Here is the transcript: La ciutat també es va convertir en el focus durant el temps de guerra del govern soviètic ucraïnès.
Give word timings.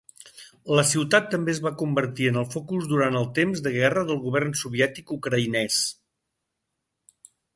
La 0.77 0.83
ciutat 0.91 1.27
també 1.33 1.53
es 1.53 1.59
va 1.65 1.71
convertir 1.81 2.29
en 2.29 2.39
el 2.41 2.47
focus 2.55 2.87
durant 2.93 3.19
el 3.19 3.29
temps 3.41 3.61
de 3.67 3.73
guerra 3.77 4.05
del 4.09 4.19
govern 4.25 4.57
soviètic 4.63 5.13
ucraïnès. 5.19 5.81